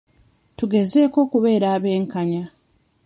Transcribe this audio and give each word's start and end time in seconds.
Tugezeeko 0.57 1.17
okubeera 1.25 1.67
abenkanya. 1.75 2.43